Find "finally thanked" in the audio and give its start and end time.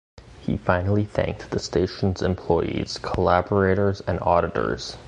0.57-1.51